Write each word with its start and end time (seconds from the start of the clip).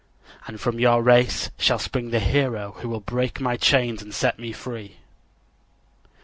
And 0.47 0.59
from 0.59 0.79
your 0.79 1.03
race 1.03 1.51
shall 1.59 1.77
spring 1.77 2.09
the 2.09 2.19
hero 2.19 2.71
who 2.79 2.89
will 2.89 3.01
break 3.01 3.39
my 3.39 3.55
chains 3.55 4.01
and 4.01 4.11
set 4.15 4.39
me 4.39 4.51
free." 4.51 4.97